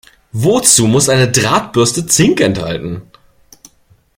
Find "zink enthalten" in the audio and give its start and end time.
2.07-3.03